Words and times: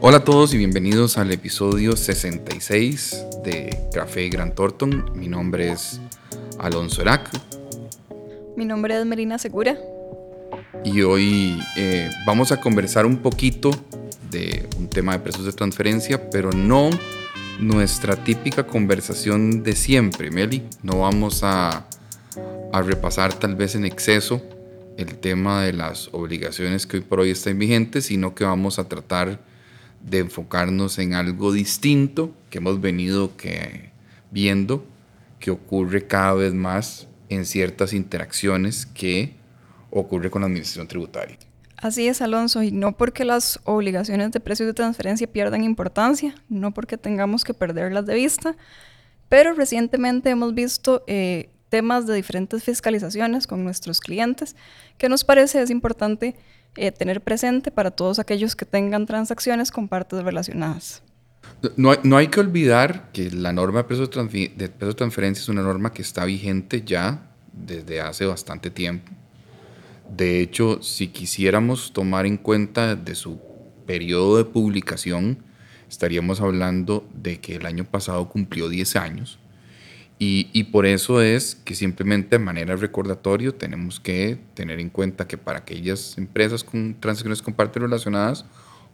Hola 0.00 0.18
a 0.18 0.24
todos 0.24 0.54
y 0.54 0.58
bienvenidos 0.58 1.18
al 1.18 1.32
episodio 1.32 1.96
66 1.96 3.24
de 3.42 3.76
Café 3.92 4.28
Gran 4.28 4.54
Thornton. 4.54 5.10
Mi 5.16 5.26
nombre 5.26 5.72
es 5.72 6.00
Alonso 6.60 7.02
Erac. 7.02 7.28
Mi 8.56 8.64
nombre 8.64 8.96
es 8.96 9.04
Marina 9.04 9.38
Segura. 9.38 9.76
Y 10.84 11.02
hoy 11.02 11.60
eh, 11.76 12.08
vamos 12.24 12.52
a 12.52 12.60
conversar 12.60 13.06
un 13.06 13.18
poquito 13.18 13.72
de 14.30 14.68
un 14.78 14.88
tema 14.88 15.14
de 15.14 15.18
precios 15.18 15.44
de 15.44 15.52
transferencia, 15.52 16.30
pero 16.30 16.52
no 16.52 16.90
nuestra 17.58 18.22
típica 18.22 18.68
conversación 18.68 19.64
de 19.64 19.74
siempre, 19.74 20.30
Meli. 20.30 20.62
No 20.84 21.00
vamos 21.00 21.42
a, 21.42 21.88
a 22.72 22.82
repasar 22.82 23.34
tal 23.34 23.56
vez 23.56 23.74
en 23.74 23.84
exceso 23.84 24.40
el 24.96 25.18
tema 25.18 25.64
de 25.64 25.72
las 25.72 26.08
obligaciones 26.12 26.86
que 26.86 26.98
hoy 26.98 27.02
por 27.02 27.18
hoy 27.18 27.30
están 27.30 27.58
vigentes, 27.58 28.06
sino 28.06 28.36
que 28.36 28.44
vamos 28.44 28.78
a 28.78 28.88
tratar 28.88 29.40
de 30.02 30.18
enfocarnos 30.18 30.98
en 30.98 31.14
algo 31.14 31.52
distinto 31.52 32.32
que 32.50 32.58
hemos 32.58 32.80
venido 32.80 33.36
que, 33.36 33.90
viendo 34.30 34.84
que 35.38 35.50
ocurre 35.50 36.06
cada 36.06 36.34
vez 36.34 36.54
más 36.54 37.06
en 37.28 37.44
ciertas 37.44 37.92
interacciones 37.92 38.86
que 38.86 39.34
ocurre 39.90 40.30
con 40.30 40.42
la 40.42 40.46
administración 40.46 40.88
tributaria. 40.88 41.38
Así 41.76 42.08
es, 42.08 42.20
Alonso, 42.22 42.62
y 42.62 42.72
no 42.72 42.96
porque 42.96 43.24
las 43.24 43.60
obligaciones 43.64 44.32
de 44.32 44.40
precios 44.40 44.66
de 44.66 44.74
transferencia 44.74 45.30
pierdan 45.30 45.62
importancia, 45.62 46.34
no 46.48 46.74
porque 46.74 46.98
tengamos 46.98 47.44
que 47.44 47.54
perderlas 47.54 48.04
de 48.04 48.14
vista, 48.14 48.56
pero 49.28 49.52
recientemente 49.52 50.30
hemos 50.30 50.54
visto 50.54 51.04
eh, 51.06 51.50
temas 51.68 52.06
de 52.06 52.14
diferentes 52.14 52.64
fiscalizaciones 52.64 53.46
con 53.46 53.62
nuestros 53.62 54.00
clientes 54.00 54.56
que 54.96 55.08
nos 55.08 55.24
parece 55.24 55.62
es 55.62 55.70
importante 55.70 56.34
eh, 56.78 56.92
tener 56.92 57.20
presente 57.20 57.70
para 57.70 57.90
todos 57.90 58.18
aquellos 58.18 58.56
que 58.56 58.64
tengan 58.64 59.06
transacciones 59.06 59.70
con 59.70 59.88
partes 59.88 60.22
relacionadas. 60.22 61.02
No 61.76 61.94
no 62.02 62.16
hay 62.16 62.28
que 62.28 62.40
olvidar 62.40 63.10
que 63.12 63.30
la 63.30 63.52
norma 63.52 63.82
de 63.82 64.52
de, 64.56 64.68
de 64.68 64.94
transferencia 64.94 65.42
es 65.42 65.48
una 65.48 65.62
norma 65.62 65.92
que 65.92 66.02
está 66.02 66.24
vigente 66.24 66.82
ya 66.84 67.30
desde 67.52 68.00
hace 68.00 68.26
bastante 68.26 68.70
tiempo. 68.70 69.10
De 70.14 70.40
hecho, 70.40 70.82
si 70.82 71.08
quisiéramos 71.08 71.92
tomar 71.92 72.26
en 72.26 72.36
cuenta 72.36 72.96
de 72.96 73.14
su 73.14 73.40
periodo 73.86 74.38
de 74.38 74.44
publicación, 74.44 75.38
estaríamos 75.88 76.40
hablando 76.40 77.06
de 77.14 77.40
que 77.40 77.56
el 77.56 77.66
año 77.66 77.84
pasado 77.84 78.28
cumplió 78.28 78.68
10 78.68 78.96
años 78.96 79.38
y, 80.20 80.64
por 80.64 80.84
eso 80.84 81.22
es 81.22 81.54
que 81.54 81.76
simplemente 81.76 82.38
de 82.38 82.44
manera 82.44 82.74
recordatorio 82.74 83.54
tenemos 83.54 84.00
que 84.00 84.36
tener 84.54 84.80
en 84.80 84.90
cuenta 84.90 85.28
que 85.28 85.38
para 85.38 85.60
aquellas 85.60 86.18
empresas 86.18 86.64
con 86.64 86.96
transacciones 86.98 87.40
con 87.40 87.54
partes 87.54 87.80
relacionadas, 87.80 88.44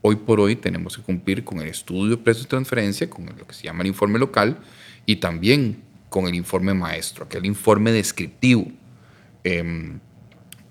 hoy 0.02 0.16
por 0.16 0.38
hoy 0.38 0.54
tenemos 0.54 0.98
que 0.98 1.02
cumplir 1.02 1.42
con 1.42 1.60
el 1.60 1.68
estudio 1.68 2.10
de 2.10 2.22
precios 2.22 2.44
de 2.44 2.50
transferencia, 2.50 3.08
con 3.08 3.24
lo 3.24 3.46
que 3.46 3.54
se 3.54 3.62
llama 3.62 3.80
el 3.80 3.86
informe 3.86 4.18
local 4.18 4.58
y 5.06 5.16
también 5.16 5.82
con 6.10 6.26
el 6.26 6.34
informe 6.34 6.74
maestro, 6.74 7.24
aquel 7.24 7.46
informe 7.46 7.90
descriptivo 7.90 8.66
em, 9.44 10.00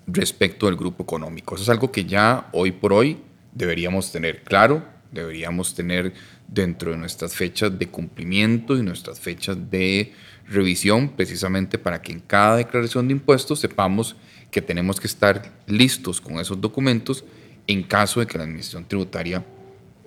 respecto 0.05 0.67
del 0.67 0.75
grupo 0.75 1.01
económico. 1.01 1.55
Eso 1.55 1.63
es 1.63 1.69
algo 1.69 1.91
que 1.91 2.05
ya 2.05 2.47
hoy 2.51 2.71
por 2.71 2.93
hoy 2.93 3.17
deberíamos 3.53 4.11
tener 4.11 4.43
claro, 4.43 4.83
deberíamos 5.13 5.75
tener 5.75 6.13
dentro 6.47 6.91
de 6.91 6.97
nuestras 6.97 7.35
fechas 7.35 7.77
de 7.77 7.87
cumplimiento 7.87 8.77
y 8.77 8.83
nuestras 8.83 9.19
fechas 9.19 9.57
de 9.69 10.13
revisión 10.47 11.09
precisamente 11.09 11.77
para 11.77 12.01
que 12.01 12.11
en 12.11 12.19
cada 12.19 12.57
declaración 12.57 13.07
de 13.07 13.13
impuestos 13.13 13.59
sepamos 13.59 14.15
que 14.51 14.61
tenemos 14.61 14.99
que 14.99 15.07
estar 15.07 15.51
listos 15.67 16.19
con 16.19 16.39
esos 16.39 16.59
documentos 16.59 17.23
en 17.67 17.83
caso 17.83 18.19
de 18.19 18.27
que 18.27 18.37
la 18.37 18.43
administración 18.43 18.85
tributaria 18.85 19.45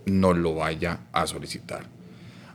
no 0.05 0.33
lo 0.33 0.55
vaya 0.55 1.01
a 1.13 1.27
solicitar. 1.27 1.87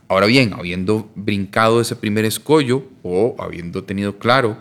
Ahora 0.08 0.26
bien, 0.26 0.52
habiendo 0.54 1.10
brincado 1.14 1.80
ese 1.80 1.96
primer 1.96 2.24
escollo 2.24 2.86
o 3.02 3.36
habiendo 3.38 3.84
tenido 3.84 4.18
claro 4.18 4.58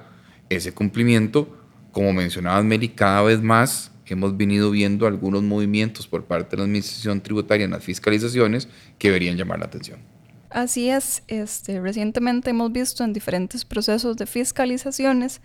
ese 0.50 0.74
cumplimiento, 0.74 1.58
como 1.92 2.14
mencionaba 2.14 2.62
Meli, 2.64 2.90
cada 2.90 3.22
vez 3.22 3.42
más 3.42 3.91
hemos 4.14 4.38
venido 4.38 4.72
viendo 4.72 5.08
algunos 5.08 5.44
movimientos 5.44 6.08
por 6.08 6.26
parte 6.26 6.52
de 6.52 6.58
la 6.58 6.64
administración 6.64 7.22
tributaria 7.22 7.66
en 7.66 7.72
las 7.72 7.84
fiscalizaciones 7.84 8.68
que 8.98 9.10
deberían 9.10 9.38
llamar 9.38 9.60
la 9.60 9.66
atención. 9.66 10.00
Así 10.50 10.90
es, 10.90 11.24
este, 11.28 11.80
recientemente 11.80 12.50
hemos 12.50 12.72
visto 12.72 13.04
en 13.04 13.14
diferentes 13.14 13.64
procesos 13.64 14.18
de 14.18 14.26
fiscalizaciones 14.26 15.42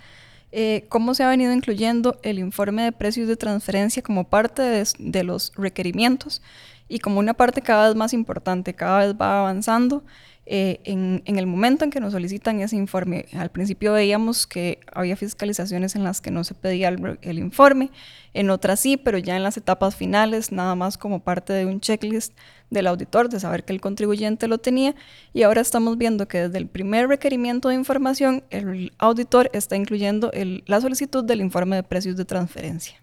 eh, 0.53 0.87
cómo 0.89 1.15
se 1.15 1.25
ha 1.25 1.29
venido 1.29 1.53
incluyendo 1.53 2.19
el 2.23 2.39
informe 2.39 2.83
de 2.83 2.93
precios 2.93 3.29
de 3.29 3.37
transferencia 3.37 4.03
como 4.03 4.25
parte 4.25 4.63
de, 4.63 5.25
los 5.25 5.53
requerimientos 5.57 6.41
y 6.89 7.01
como 7.01 7.19
una 7.19 7.35
parte 7.35 7.63
cada 7.63 7.89
vez 7.89 7.97
más 7.97 8.13
importante, 8.13 8.75
cada 8.75 9.07
vez 9.07 9.15
va 9.21 9.41
avanzando 9.41 10.05
eh, 10.49 10.79
en, 10.85 11.23
el 11.27 11.47
momento 11.49 11.85
en 11.85 11.91
que 11.91 11.99
nos 11.99 12.13
solicitan 12.13 12.61
ese 12.61 12.77
informe. 12.77 13.27
Al 13.37 13.51
principio 13.51 13.93
veíamos 13.93 14.47
que 14.47 14.79
había 14.93 15.17
fiscalizaciones 15.17 15.97
en 15.97 16.05
las 16.05 16.21
que 16.21 16.31
no 16.31 16.45
se 16.45 16.55
pedía 16.55 16.89
el, 16.89 17.39
informe, 17.39 17.91
en 18.33 18.51
otras 18.51 18.79
sí, 18.79 18.97
pero 18.97 19.19
ya 19.19 19.37
en 19.37 19.43
las 19.43 19.57
etapas 19.57 19.97
finales, 19.97 20.53
nada 20.53 20.77
más 20.77 20.99
como 20.99 21.19
parte 21.19 21.53
de 21.53 21.67
un 21.67 21.81
checklist 21.81 22.33
del 22.71 22.87
auditor, 22.87 23.29
de 23.29 23.41
saber 23.41 23.65
que 23.65 23.73
el 23.73 23.81
contribuyente 23.81 24.47
lo 24.47 24.59
tenía, 24.59 24.95
y 25.35 25.43
ahora 25.43 25.63
estamos 25.63 25.99
viendo 25.99 26.29
que 26.29 26.43
desde 26.43 26.59
el 26.59 26.69
primer 26.69 27.09
requerimiento 27.09 27.69
de 27.69 27.75
información, 27.75 28.45
el 28.51 28.93
auditor 28.99 29.51
está 29.53 29.75
incluyendo 29.75 30.31
la 30.67 30.81
solicitud 30.81 31.25
del 31.25 31.41
informe 31.41 31.75
de 31.75 31.83
precios 31.83 32.17
de 32.17 32.25
transferencia. 32.25 32.95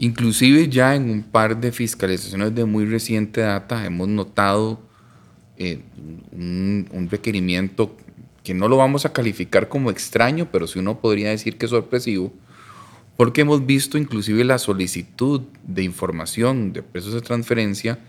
Inclusive 0.00 0.68
ya 0.68 0.96
en 0.96 1.10
un 1.10 1.22
par 1.22 1.60
de 1.60 1.70
fiscalizaciones 1.70 2.52
de 2.56 2.64
muy 2.64 2.86
reciente 2.86 3.40
data 3.42 3.86
hemos 3.86 4.08
notado 4.08 4.80
eh, 5.64 5.78
un, 6.32 7.08
requerimiento 7.08 7.96
que 8.42 8.52
no 8.52 8.66
lo 8.66 8.76
vamos 8.76 9.06
a 9.06 9.12
calificar 9.12 9.68
como 9.68 9.92
extraño, 9.92 10.48
pero 10.50 10.66
sí 10.66 10.80
uno 10.80 10.98
podría 10.98 11.30
decir 11.30 11.56
que 11.56 11.66
es 11.66 11.70
sorpresivo, 11.70 12.32
porque 13.16 13.42
hemos 13.42 13.64
visto 13.64 13.96
inclusive 13.96 14.42
la 14.42 14.58
solicitud 14.58 15.42
de 15.62 15.84
información 15.84 16.72
de 16.72 16.82
precios 16.82 17.14
de 17.14 17.20
transferencia 17.20 18.00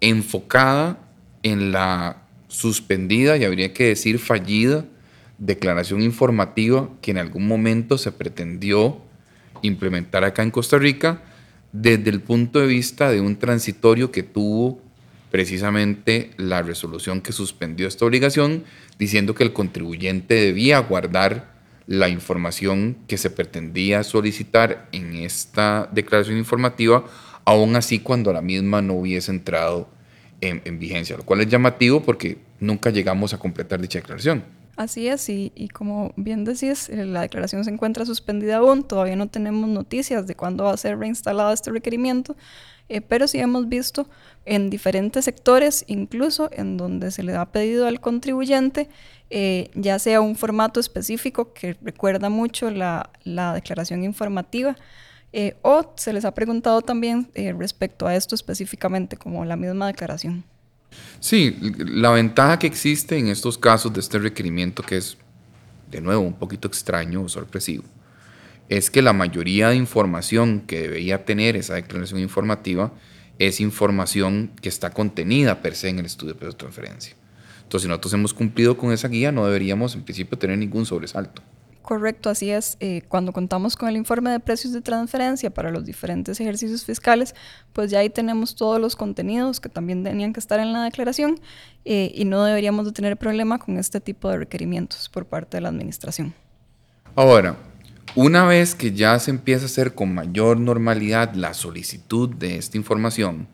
enfocada 0.00 1.00
en 1.42 1.72
la 1.72 2.22
suspendida 2.46 3.36
y 3.36 3.44
habría 3.44 3.72
que 3.72 3.88
decir 3.88 4.20
fallida 4.20 4.84
declaración 5.38 6.02
informativa 6.02 6.88
que 7.00 7.10
en 7.10 7.18
algún 7.18 7.48
momento 7.48 7.98
se 7.98 8.12
pretendió 8.12 9.00
implementar 9.62 10.22
acá 10.22 10.44
en 10.44 10.52
Costa 10.52 10.78
Rica 10.78 11.20
desde 11.72 12.10
el 12.10 12.20
punto 12.20 12.60
de 12.60 12.68
vista 12.68 13.10
de 13.10 13.20
un 13.20 13.34
transitorio 13.34 14.12
que 14.12 14.22
tuvo 14.22 14.80
precisamente 15.32 16.30
la 16.36 16.60
resolución 16.60 17.22
que 17.22 17.32
suspendió 17.32 17.88
esta 17.88 18.04
obligación, 18.04 18.64
diciendo 18.98 19.34
que 19.34 19.42
el 19.42 19.54
contribuyente 19.54 20.34
debía 20.34 20.78
guardar 20.78 21.50
la 21.86 22.10
información 22.10 22.98
que 23.08 23.16
se 23.16 23.30
pretendía 23.30 24.04
solicitar 24.04 24.88
en 24.92 25.14
esta 25.14 25.88
declaración 25.90 26.36
informativa, 26.36 27.04
aún 27.46 27.74
así 27.76 27.98
cuando 27.98 28.30
la 28.32 28.42
misma 28.42 28.82
no 28.82 28.92
hubiese 28.92 29.30
entrado 29.30 29.88
en, 30.42 30.78
vigencia, 30.78 31.16
lo 31.16 31.24
cual 31.24 31.40
es 31.40 31.48
llamativo 31.48 32.02
porque 32.02 32.36
nunca 32.60 32.90
llegamos 32.90 33.32
a 33.32 33.38
completar 33.38 33.80
dicha 33.80 34.00
declaración. 34.00 34.44
Así 34.76 35.06
es, 35.06 35.28
y, 35.28 35.68
como 35.74 36.14
bien 36.16 36.44
decís, 36.44 36.88
eh, 36.88 37.04
la 37.04 37.20
declaración 37.20 37.62
se 37.62 37.70
encuentra 37.70 38.06
suspendida 38.06 38.56
aún, 38.56 38.84
todavía 38.84 39.16
no 39.16 39.28
tenemos 39.28 39.68
noticias 39.68 40.26
de 40.26 40.34
cuándo 40.34 40.64
va 40.64 40.72
a 40.72 40.76
ser 40.78 40.98
reinstalado 40.98 41.52
este 41.52 41.70
requerimiento, 41.70 42.36
eh, 42.88 43.02
pero 43.02 43.28
sí 43.28 43.38
hemos 43.38 43.68
visto 43.68 44.08
en 44.46 44.70
diferentes 44.70 45.26
sectores, 45.26 45.84
incluso 45.88 46.48
en 46.52 46.78
donde 46.78 47.10
se 47.10 47.22
le 47.22 47.34
ha 47.36 47.44
pedido 47.52 47.86
al 47.86 48.00
contribuyente, 48.00 48.88
eh, 49.28 49.70
ya 49.74 49.98
sea 49.98 50.22
un 50.22 50.36
formato 50.36 50.80
específico 50.80 51.52
que 51.52 51.76
recuerda 51.82 52.30
mucho 52.30 52.70
la, 52.70 53.10
declaración 53.54 54.04
informativa, 54.04 54.76
o 55.62 55.92
se 55.96 56.12
les 56.12 56.24
ha 56.24 56.34
preguntado 56.34 56.82
también 56.82 57.30
respecto 57.58 58.06
a 58.06 58.14
esto 58.14 58.34
específicamente, 58.34 59.16
como 59.16 59.44
la 59.44 59.56
misma 59.56 59.86
declaración. 59.86 60.44
Sí, 61.20 61.56
la 61.78 62.10
ventaja 62.10 62.58
que 62.58 62.66
existe 62.66 63.16
en 63.16 63.28
estos 63.28 63.58
casos 63.58 63.92
de 63.92 64.00
este 64.00 64.18
requerimiento, 64.18 64.82
que 64.82 64.96
es 64.96 65.16
de 65.90 66.00
nuevo 66.00 66.22
un 66.22 66.34
poquito 66.34 66.68
extraño 66.68 67.22
o 67.22 67.28
sorpresivo, 67.28 67.84
es 68.68 68.90
que 68.90 69.02
la 69.02 69.12
mayoría 69.12 69.68
de 69.68 69.76
información 69.76 70.62
que 70.66 70.82
debería 70.82 71.24
tener 71.24 71.56
esa 71.56 71.74
declaración 71.74 72.20
informativa 72.20 72.92
es 73.38 73.60
información 73.60 74.50
que 74.60 74.68
está 74.68 74.90
contenida 74.90 75.62
per 75.62 75.74
se 75.74 75.88
en 75.88 75.98
el 75.98 76.06
estudio 76.06 76.34
de 76.34 76.52
transferencia. 76.52 77.14
Entonces, 77.62 77.82
si 77.82 77.88
nosotros 77.88 78.12
hemos 78.14 78.34
cumplido 78.34 78.76
con 78.76 78.92
esa 78.92 79.08
guía, 79.08 79.32
no 79.32 79.46
deberíamos 79.46 79.94
en 79.94 80.02
principio 80.02 80.38
tener 80.38 80.58
ningún 80.58 80.86
sobresalto. 80.86 81.42
Correcto, 81.82 82.30
así 82.30 82.50
es. 82.50 82.76
Eh, 82.78 83.02
cuando 83.08 83.32
contamos 83.32 83.76
con 83.76 83.88
el 83.88 83.96
informe 83.96 84.30
de 84.30 84.38
precios 84.38 84.72
de 84.72 84.80
transferencia 84.80 85.50
para 85.50 85.70
los 85.72 85.84
diferentes 85.84 86.40
ejercicios 86.40 86.84
fiscales, 86.84 87.34
pues 87.72 87.90
ya 87.90 87.98
ahí 87.98 88.08
tenemos 88.08 88.54
todos 88.54 88.80
los 88.80 88.94
contenidos 88.94 89.58
que 89.58 89.68
también 89.68 90.04
tenían 90.04 90.32
que 90.32 90.38
estar 90.38 90.60
en 90.60 90.72
la 90.72 90.84
declaración 90.84 91.40
eh, 91.84 92.12
y 92.14 92.24
no 92.24 92.44
deberíamos 92.44 92.86
de 92.86 92.92
tener 92.92 93.16
problema 93.16 93.58
con 93.58 93.78
este 93.78 94.00
tipo 94.00 94.28
de 94.28 94.38
requerimientos 94.38 95.08
por 95.08 95.26
parte 95.26 95.56
de 95.56 95.62
la 95.62 95.70
administración. 95.70 96.32
Ahora, 97.16 97.56
una 98.14 98.46
vez 98.46 98.76
que 98.76 98.92
ya 98.92 99.18
se 99.18 99.32
empieza 99.32 99.64
a 99.64 99.66
hacer 99.66 99.94
con 99.94 100.14
mayor 100.14 100.60
normalidad 100.60 101.34
la 101.34 101.52
solicitud 101.52 102.28
de 102.28 102.58
esta 102.58 102.76
información, 102.76 103.48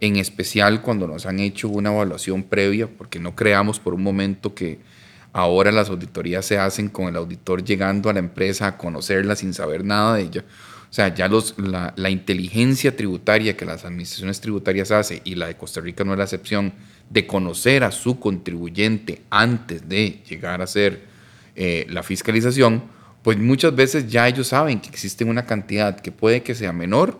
en 0.00 0.16
especial 0.16 0.82
cuando 0.82 1.06
nos 1.06 1.26
han 1.26 1.38
hecho 1.38 1.68
una 1.68 1.92
evaluación 1.92 2.42
previa, 2.42 2.88
porque 2.88 3.20
no 3.20 3.36
creamos 3.36 3.78
por 3.78 3.94
un 3.94 4.02
momento 4.02 4.52
que 4.52 4.80
ahora 5.32 5.72
las 5.72 5.88
auditorías 5.88 6.44
se 6.44 6.58
hacen 6.58 6.88
con 6.88 7.08
el 7.08 7.16
auditor 7.16 7.64
llegando 7.64 8.10
a 8.10 8.12
la 8.12 8.18
empresa 8.18 8.66
a 8.66 8.76
conocerla 8.76 9.36
sin 9.36 9.54
saber 9.54 9.84
nada 9.84 10.16
de 10.16 10.22
ella. 10.22 10.44
O 10.90 10.94
sea, 10.94 11.14
ya 11.14 11.26
los, 11.26 11.54
la, 11.56 12.10
inteligencia 12.10 12.94
tributaria 12.94 13.56
que 13.56 13.64
las 13.64 13.86
administraciones 13.86 14.42
tributarias 14.42 14.90
hacen, 14.90 15.22
y 15.24 15.36
la 15.36 15.46
de 15.46 15.56
Costa 15.56 15.80
Rica 15.80 16.04
no 16.04 16.12
es 16.12 16.18
la 16.18 16.24
excepción, 16.24 16.74
de 17.08 17.26
conocer 17.26 17.82
a 17.82 17.90
su 17.90 18.20
contribuyente 18.20 19.22
antes 19.30 19.88
de 19.88 20.22
llegar 20.28 20.60
a 20.60 20.64
hacer 20.64 21.06
eh, 21.56 21.86
la 21.88 22.02
fiscalización, 22.02 22.82
pues 23.22 23.38
muchas 23.38 23.74
veces 23.74 24.08
ya 24.08 24.28
ellos 24.28 24.48
saben 24.48 24.80
que 24.80 24.90
existe 24.90 25.24
una 25.24 25.46
cantidad 25.46 25.98
que 25.98 26.12
puede 26.12 26.42
que 26.42 26.54
sea 26.54 26.72
menor 26.72 27.18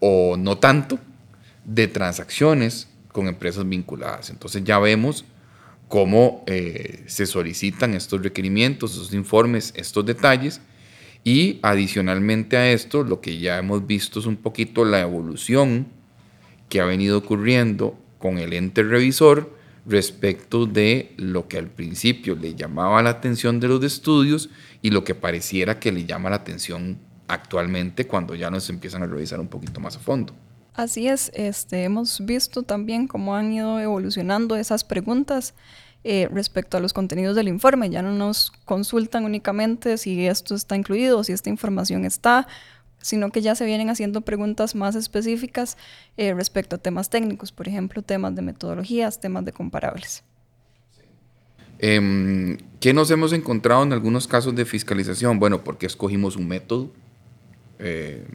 o 0.00 0.36
no 0.38 0.56
tanto 0.56 0.98
de 1.64 1.88
transacciones 1.88 2.88
con 3.12 3.26
empresas 3.26 3.68
vinculadas. 3.68 4.30
Entonces 4.30 4.64
ya 4.64 4.78
vemos 4.78 5.24
cómo 5.94 6.42
eh, 6.48 7.04
se 7.06 7.24
solicitan 7.24 7.94
estos 7.94 8.20
requerimientos, 8.20 8.94
estos 8.94 9.14
informes, 9.14 9.72
estos 9.76 10.04
detalles. 10.04 10.60
Y 11.22 11.60
adicionalmente 11.62 12.56
a 12.56 12.72
esto, 12.72 13.04
lo 13.04 13.20
que 13.20 13.38
ya 13.38 13.58
hemos 13.58 13.86
visto 13.86 14.18
es 14.18 14.26
un 14.26 14.34
poquito 14.34 14.84
la 14.84 15.02
evolución 15.02 15.86
que 16.68 16.80
ha 16.80 16.84
venido 16.84 17.18
ocurriendo 17.18 17.96
con 18.18 18.38
el 18.38 18.54
ente 18.54 18.82
revisor 18.82 19.56
respecto 19.86 20.66
de 20.66 21.14
lo 21.16 21.46
que 21.46 21.58
al 21.58 21.70
principio 21.70 22.34
le 22.34 22.56
llamaba 22.56 23.00
la 23.00 23.10
atención 23.10 23.60
de 23.60 23.68
los 23.68 23.84
estudios 23.84 24.50
y 24.82 24.90
lo 24.90 25.04
que 25.04 25.14
pareciera 25.14 25.78
que 25.78 25.92
le 25.92 26.06
llama 26.06 26.28
la 26.28 26.36
atención 26.36 26.98
actualmente 27.28 28.08
cuando 28.08 28.34
ya 28.34 28.50
nos 28.50 28.68
empiezan 28.68 29.04
a 29.04 29.06
revisar 29.06 29.38
un 29.38 29.46
poquito 29.46 29.78
más 29.78 29.94
a 29.94 30.00
fondo. 30.00 30.34
Así 30.74 31.06
es, 31.06 31.30
este, 31.34 31.84
hemos 31.84 32.24
visto 32.24 32.64
también 32.64 33.06
cómo 33.06 33.36
han 33.36 33.52
ido 33.52 33.78
evolucionando 33.78 34.56
esas 34.56 34.82
preguntas 34.82 35.54
eh, 36.02 36.28
respecto 36.32 36.76
a 36.76 36.80
los 36.80 36.92
contenidos 36.92 37.36
del 37.36 37.46
informe. 37.46 37.90
Ya 37.90 38.02
no 38.02 38.12
nos 38.12 38.50
consultan 38.64 39.24
únicamente 39.24 39.96
si 39.98 40.26
esto 40.26 40.56
está 40.56 40.74
incluido, 40.74 41.22
si 41.22 41.32
esta 41.32 41.48
información 41.48 42.04
está, 42.04 42.48
sino 43.00 43.30
que 43.30 43.40
ya 43.40 43.54
se 43.54 43.64
vienen 43.64 43.88
haciendo 43.88 44.22
preguntas 44.22 44.74
más 44.74 44.96
específicas 44.96 45.76
eh, 46.16 46.34
respecto 46.34 46.76
a 46.76 46.78
temas 46.78 47.08
técnicos, 47.08 47.52
por 47.52 47.68
ejemplo, 47.68 48.02
temas 48.02 48.34
de 48.34 48.42
metodologías, 48.42 49.20
temas 49.20 49.44
de 49.44 49.52
comparables. 49.52 50.24
Em, 51.78 52.58
¿Qué 52.80 52.92
nos 52.92 53.10
hemos 53.12 53.32
encontrado 53.32 53.84
en 53.84 53.92
algunos 53.92 54.26
casos 54.26 54.56
de 54.56 54.64
fiscalización? 54.64 55.38
Bueno, 55.38 55.62
porque 55.62 55.86
escogimos 55.86 56.36
un 56.36 56.48
método. 56.48 56.90
Eh, 57.78 58.26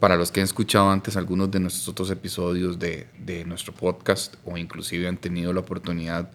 para 0.00 0.16
los 0.16 0.30
que 0.30 0.40
han 0.40 0.44
escuchado 0.44 0.90
antes 0.90 1.16
algunos 1.16 1.50
de 1.50 1.60
nuestros 1.60 1.88
otros 1.88 2.10
episodios 2.10 2.78
de, 2.78 3.08
de, 3.18 3.44
nuestro 3.44 3.74
podcast 3.74 4.34
o 4.44 4.56
inclusive 4.56 5.08
han 5.08 5.16
tenido 5.16 5.52
la 5.52 5.60
oportunidad 5.60 6.30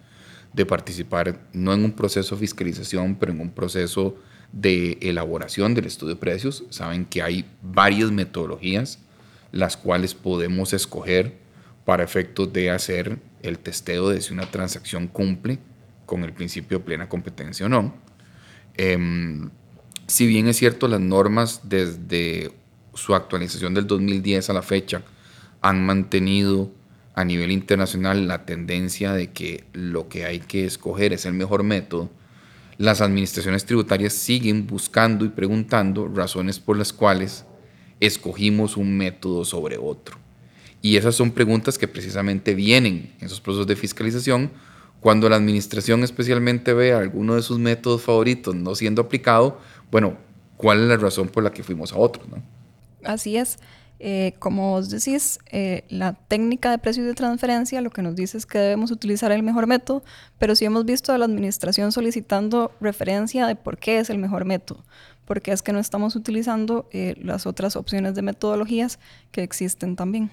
de 0.53 0.65
participar 0.65 1.39
no 1.53 1.73
en 1.73 1.83
un 1.83 1.93
proceso 1.93 2.35
de 2.35 2.41
fiscalización, 2.41 3.15
pero 3.15 3.31
en 3.31 3.41
un 3.41 3.51
proceso 3.51 4.15
de 4.51 4.97
elaboración 5.01 5.73
del 5.73 5.85
estudio 5.85 6.15
de 6.15 6.19
precios, 6.19 6.63
saben 6.69 7.05
que 7.05 7.21
hay 7.21 7.45
varias 7.61 8.11
metodologías 8.11 8.99
las 9.51 9.77
cuales 9.77 10.13
podemos 10.13 10.73
escoger 10.73 11.37
para 11.85 12.03
efectos 12.03 12.51
de 12.53 12.71
hacer 12.71 13.19
el 13.41 13.59
testeo 13.59 14.09
de 14.09 14.21
si 14.21 14.33
una 14.33 14.49
transacción 14.49 15.07
cumple 15.07 15.59
con 16.05 16.23
el 16.23 16.33
principio 16.33 16.79
de 16.79 16.85
plena 16.85 17.09
competencia 17.09 17.65
o 17.65 17.69
no. 17.69 17.93
Em, 18.75 19.49
si 20.07 20.27
bien 20.27 20.47
es 20.47 20.57
cierto, 20.57 20.87
las 20.87 20.99
normas 20.99 21.61
desde 21.63 22.51
su 22.93 23.15
actualización 23.15 23.73
del 23.73 23.87
2010 23.87 24.49
a 24.49 24.53
la 24.53 24.61
fecha 24.61 25.03
han 25.61 25.85
mantenido 25.85 26.71
a 27.15 27.23
nivel 27.23 27.51
internacional 27.51 28.27
la 28.27 28.45
tendencia 28.45 29.13
de 29.13 29.31
que 29.31 29.65
lo 29.73 30.09
que 30.09 30.25
hay 30.25 30.39
que 30.39 30.65
escoger 30.65 31.13
es 31.13 31.25
el 31.25 31.33
mejor 31.33 31.63
método, 31.63 32.09
las 32.77 33.01
administraciones 33.01 33.65
tributarias 33.65 34.13
siguen 34.13 34.65
buscando 34.65 35.25
y 35.25 35.29
preguntando 35.29 36.07
razones 36.07 36.59
por 36.59 36.77
las 36.77 36.91
cuales 36.91 37.45
escogimos 37.99 38.77
un 38.77 38.97
método 38.97 39.45
sobre 39.45 39.77
otro. 39.77 40.17
Y 40.81 40.97
esas 40.97 41.15
son 41.15 41.31
preguntas 41.31 41.77
que 41.77 41.87
precisamente 41.87 42.55
vienen 42.55 43.13
en 43.19 43.25
esos 43.25 43.39
procesos 43.39 43.67
de 43.67 43.75
fiscalización 43.75 44.51
cuando 44.99 45.29
la 45.29 45.35
administración 45.35 46.03
especialmente 46.03 46.73
ve 46.73 46.93
alguno 46.93 47.35
de 47.35 47.41
sus 47.41 47.59
métodos 47.59 48.01
favoritos 48.01 48.55
no 48.55 48.73
siendo 48.73 49.03
aplicado, 49.03 49.59
bueno, 49.91 50.17
¿cuál 50.57 50.81
es 50.81 50.87
la 50.87 50.97
razón 50.97 51.27
por 51.27 51.43
la 51.43 51.51
que 51.51 51.63
fuimos 51.63 51.93
a 51.93 51.97
otro? 51.97 52.23
Así 53.05 53.37
es. 53.37 53.57
Eh, 54.05 54.33
como 54.39 54.73
os 54.73 54.89
decís, 54.89 55.39
eh, 55.49 55.85
la 55.87 56.11
técnica 56.11 56.69
de 56.71 56.77
precios 56.77 57.05
de 57.05 57.13
transferencia 57.13 57.79
lo 57.79 57.89
que 57.89 58.01
nos 58.01 58.17
dice 58.17 58.37
es 58.37 58.45
que 58.45 58.57
debemos 58.57 58.91
utilizar 58.91 59.31
el 59.31 59.43
mejor 59.43 59.65
método, 59.65 60.03
pero 60.37 60.57
sí 60.57 60.65
hemos 60.65 60.83
visto 60.83 61.13
a 61.13 61.17
la 61.17 61.23
administración 61.23 61.93
solicitando 61.93 62.73
referencia 62.81 63.47
de 63.47 63.55
por 63.55 63.77
qué 63.77 63.99
es 63.99 64.09
el 64.09 64.17
mejor 64.17 64.43
método, 64.43 64.83
porque 65.23 65.53
es 65.53 65.61
que 65.61 65.71
no 65.71 65.79
estamos 65.79 66.17
utilizando 66.17 66.89
eh, 66.91 67.15
las 67.21 67.45
otras 67.45 67.77
opciones 67.77 68.13
de 68.13 68.23
metodologías 68.23 68.99
que 69.31 69.41
existen 69.41 69.95
también. 69.95 70.31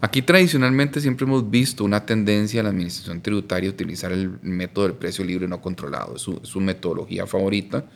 Aquí 0.00 0.20
tradicionalmente 0.20 1.00
siempre 1.00 1.24
hemos 1.24 1.48
visto 1.48 1.84
una 1.84 2.04
tendencia 2.04 2.60
a 2.60 2.64
la 2.64 2.68
administración 2.68 3.22
tributaria 3.22 3.70
a 3.70 3.72
utilizar 3.72 4.12
el 4.12 4.38
método 4.42 4.88
del 4.88 4.96
precio 4.96 5.24
libre 5.24 5.48
no 5.48 5.62
controlado, 5.62 6.16
es 6.16 6.20
su, 6.20 6.38
su 6.42 6.60
metodología 6.60 7.26
favorita, 7.26 7.86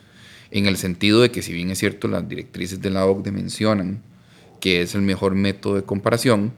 en 0.49 0.65
el 0.65 0.77
sentido 0.77 1.21
de 1.21 1.29
que 1.29 1.43
si 1.43 1.53
bien 1.53 1.69
es 1.69 1.77
cierto 1.77 2.07
las 2.07 2.27
directrices 2.27 2.81
de 2.81 2.89
la 2.89 3.05
OCDE 3.05 3.31
mencionan 3.31 4.01
que 4.61 4.81
es 4.81 4.95
el 4.95 5.01
mejor 5.01 5.35
método 5.35 5.75
de 5.75 5.83
comparación, 5.83 6.53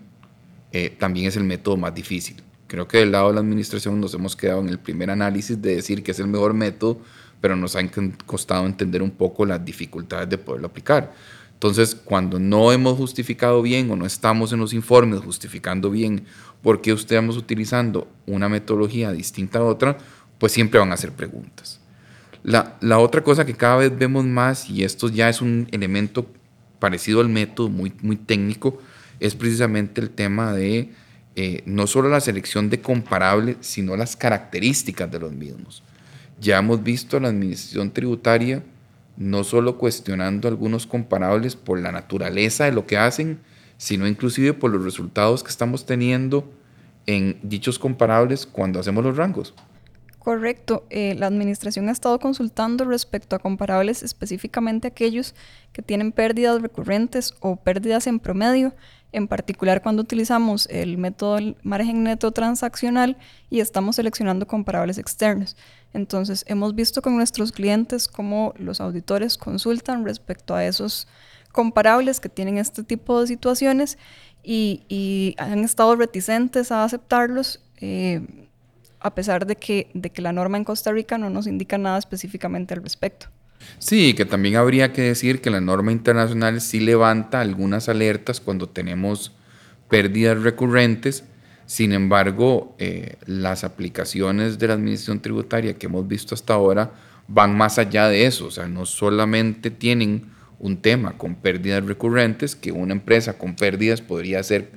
eh, 0.72 0.96
también 1.00 1.28
es 1.28 1.36
el 1.38 1.46
método 1.46 1.78
más 1.78 1.96
difícil. 1.96 2.44
Creo 2.68 2.88
que 2.88 3.00
del 3.00 3.12
lado 3.12 3.30
de 3.30 3.36
la 3.36 3.40
administración 3.40 4.00
nos 4.00 4.14
hemos 4.14 4.36
quedado 4.36 4.62
en 4.62 4.70
el 4.70 4.80
primer 4.80 5.10
análisis 5.10 5.60
de 5.60 5.76
decir 5.76 6.04
que 6.04 6.12
es 6.12 6.20
el 6.20 6.28
mejor 6.28 6.54
método, 6.54 7.00
pero 7.42 7.56
nos 7.56 7.76
ha 7.76 7.82
costado 8.26 8.66
entender 8.66 9.02
un 9.02 9.12
poco 9.12 9.46
las 9.46 9.64
dificultades 9.64 10.30
de 10.30 10.38
poderlo 10.38 10.68
aplicar. 10.68 11.14
Entonces, 11.54 11.96
cuando 11.96 12.40
no 12.40 12.72
hemos 12.72 12.98
justificado 12.98 13.62
bien 13.62 13.90
o 13.90 13.96
no 13.96 14.06
estamos 14.06 14.52
en 14.52 14.60
los 14.60 14.74
informes 14.74 15.22
justificando 15.22 15.90
bien 15.90 16.26
por 16.62 16.82
qué 16.82 16.92
estamos 16.92 17.38
utilizando 17.38 18.08
una 18.26 18.50
metodología 18.50 19.12
distinta 19.12 19.60
a 19.60 19.64
otra, 19.64 19.98
pues 20.40 20.52
siempre 20.52 20.80
van 20.80 20.92
a 20.92 20.96
hacer 20.96 21.12
preguntas. 21.12 21.80
La, 22.44 22.76
la 22.82 23.00
otra 23.00 23.24
cosa 23.24 23.46
que 23.46 23.54
cada 23.54 23.78
vez 23.78 23.98
vemos 23.98 24.26
más, 24.26 24.70
y 24.70 24.84
esto 24.84 25.08
ya 25.08 25.30
es 25.30 25.42
un 25.42 25.68
elemento 25.72 26.26
parecido 26.84 27.22
al 27.22 27.30
método, 27.30 27.70
muy, 27.70 27.94
muy 28.02 28.18
técnico, 28.18 28.78
es 29.22 29.36
precisamente 29.36 30.02
el 30.02 30.10
tema 30.10 30.52
de 30.52 30.90
eh, 31.38 31.64
no 31.66 31.88
solo 31.88 32.10
la 32.10 32.20
selección 32.20 32.70
de 32.70 32.82
comparables, 32.82 33.56
sino 33.62 33.96
las 33.96 34.18
características 34.18 35.10
de 35.10 35.18
los 35.18 35.32
mismos. 35.32 35.82
Ya 36.42 36.58
hemos 36.58 36.84
visto 36.84 37.16
a 37.16 37.22
la 37.22 37.30
administración 37.30 37.92
tributaria 37.92 38.64
no 39.16 39.46
solo 39.46 39.78
cuestionando 39.78 40.50
algunos 40.50 40.86
comparables 40.86 41.56
por 41.56 41.80
la 41.80 41.94
naturaleza 41.94 42.66
de 42.66 42.74
lo 42.74 42.86
que 42.86 42.98
hacen, 42.98 43.40
sino 43.78 44.06
inclusive 44.06 44.52
por 44.52 44.70
los 44.70 44.84
resultados 44.84 45.42
que 45.42 45.52
estamos 45.52 45.86
teniendo 45.86 46.52
en 47.06 47.40
dichos 47.44 47.80
comparables 47.80 48.46
cuando 48.46 48.82
hacemos 48.82 49.06
los 49.06 49.16
rangos. 49.16 49.54
Correcto. 50.24 50.86
Eh, 50.90 51.16
la 51.16 51.28
administración 51.28 51.90
ha 51.90 51.92
estado 51.92 52.18
consultando 52.18 52.86
respecto 52.86 53.36
a 53.36 53.40
comparables 53.40 54.04
específicamente 54.04 54.88
aquellos 54.88 55.36
que 55.74 55.82
tienen 55.82 56.14
pérdidas 56.14 56.62
recurrentes 56.62 57.34
o 57.42 57.58
pérdidas 57.58 58.08
en 58.08 58.22
promedio, 58.22 58.74
en 59.12 59.28
particular 59.28 59.82
cuando 59.82 60.02
utilizamos 60.02 60.66
el 60.72 60.98
método 60.98 61.36
del 61.36 61.58
margen 61.62 62.04
neto 62.04 62.32
transaccional 62.32 63.18
y 63.50 63.60
estamos 63.60 63.98
seleccionando 63.98 64.48
comparables 64.48 64.98
externos. 64.98 65.58
Entonces, 65.94 66.46
hemos 66.48 66.74
visto 66.74 67.02
con 67.02 67.18
nuestros 67.18 67.52
clientes 67.52 68.08
cómo 68.08 68.54
los 68.58 68.80
auditores 68.80 69.38
consultan 69.38 70.06
respecto 70.06 70.56
a 70.56 70.66
esos 70.66 71.06
comparables 71.52 72.22
que 72.22 72.30
tienen 72.30 72.58
este 72.60 72.84
tipo 72.84 73.20
de 73.20 73.28
situaciones 73.28 73.98
y, 74.42 75.36
han 75.38 75.66
estado 75.66 75.98
reticentes 75.98 76.72
a 76.72 76.86
aceptarlos. 76.86 77.62
Eh, 77.82 78.22
a 79.04 79.14
pesar 79.14 79.46
de 79.46 79.56
que, 79.56 79.90
de 79.94 80.10
que 80.10 80.22
la 80.22 80.32
norma 80.32 80.58
en 80.58 80.64
Costa 80.64 80.92
Rica 80.92 81.18
no 81.18 81.30
nos 81.30 81.48
indica 81.48 81.78
nada 81.78 81.98
específicamente 81.98 82.74
al 82.74 82.82
respecto. 82.82 83.28
Sí, 83.80 84.14
que 84.14 84.26
también 84.26 84.56
habría 84.56 84.94
que 84.94 85.04
decir 85.04 85.42
que 85.42 85.50
la 85.50 85.62
norma 85.62 85.92
internacional 85.92 86.62
sí 86.62 86.80
levanta 86.80 87.42
algunas 87.42 87.90
alertas 87.90 88.40
cuando 88.40 88.68
tenemos 88.68 89.34
pérdidas 89.90 90.42
recurrentes, 90.42 91.24
sin 91.66 91.94
embargo, 91.94 92.76
eh, 92.78 93.16
las 93.26 93.64
aplicaciones 93.64 94.60
de 94.60 94.68
la 94.68 94.74
administración 94.74 95.22
tributaria 95.22 95.76
que 95.76 95.86
hemos 95.86 96.08
visto 96.08 96.36
hasta 96.36 96.54
ahora 96.54 96.92
van 97.28 97.56
más 97.56 97.80
allá 97.80 98.10
de 98.10 98.26
eso, 98.26 98.48
o 98.48 98.52
sea, 98.52 98.68
no 98.68 98.86
solamente 98.86 99.72
tienen 99.72 100.34
un 100.60 100.78
tema 100.78 101.18
con 101.18 101.36
pérdidas 101.36 101.86
recurrentes, 101.86 102.56
que 102.56 102.72
una 102.72 102.94
empresa 102.94 103.38
con 103.38 103.56
pérdidas 103.56 104.02
podría 104.02 104.44
ser 104.44 104.72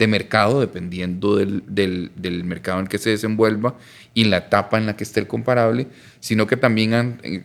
de 0.00 0.06
mercado, 0.06 0.60
dependiendo 0.60 1.36
del, 1.36 1.62
del, 1.66 2.44
mercado 2.44 2.78
en 2.78 2.84
el 2.84 2.88
que 2.88 2.96
se 2.96 3.10
desenvuelva 3.10 3.76
y 4.14 4.24
la 4.24 4.38
etapa 4.38 4.78
en 4.78 4.86
la 4.86 4.96
que 4.96 5.04
esté 5.04 5.20
el 5.20 5.26
comparable, 5.26 5.88
sino 6.20 6.46
que 6.46 6.56
también 6.56 6.94
han 6.94 7.20
eh, 7.22 7.44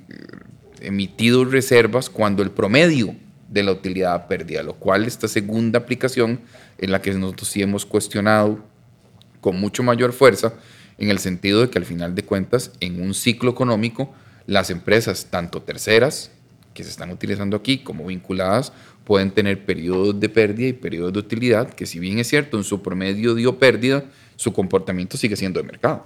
emitido 0.80 1.44
reservas 1.44 2.10
cuando 2.10 2.44
el 2.44 2.52
promedio 2.52 3.14
de 3.50 3.64
la 3.64 3.74
utilidad 3.74 4.14
a 4.14 4.28
pérdida, 4.30 4.64
lo 4.64 4.76
cual 4.76 5.04
esta 5.04 5.28
segunda 5.28 5.80
aplicación 5.80 6.40
en 6.78 6.92
la 6.92 7.02
que 7.02 7.14
nosotros 7.14 7.54
hemos 7.58 7.86
cuestionado 7.86 8.64
con 9.42 9.60
mucho 9.60 9.84
mayor 9.84 10.14
fuerza, 10.14 10.54
en 10.98 11.10
el 11.10 11.20
sentido 11.20 11.60
de 11.60 11.70
que 11.70 11.78
al 11.78 11.86
final 11.86 12.16
de 12.16 12.24
cuentas, 12.24 12.72
en 12.80 13.02
un 13.02 13.14
ciclo 13.14 13.52
económico, 13.52 14.14
las 14.48 14.70
empresas, 14.70 15.28
tanto 15.30 15.62
terceras, 15.62 16.32
que 16.76 16.84
se 16.84 16.90
están 16.92 17.10
utilizando 17.10 17.58
aquí, 17.58 17.80
como 17.80 18.06
vinculadas, 18.06 18.74
pueden 19.06 19.32
tener 19.32 19.66
periodos 19.66 20.20
de 20.20 20.30
pérdida 20.30 20.68
y 20.68 20.74
periodos 20.74 21.14
de 21.14 21.20
utilidad, 21.20 21.70
que 21.70 21.86
si 21.86 22.00
bien 22.00 22.20
es 22.20 22.28
cierto, 22.28 22.58
en 22.58 22.64
su 22.64 22.84
promedio 22.84 23.34
dio 23.34 23.58
pérdida, 23.58 24.04
su 24.36 24.54
comportamiento 24.54 25.18
sigue 25.18 25.38
siendo 25.38 25.60
de 25.60 25.66
mercado. 25.66 26.06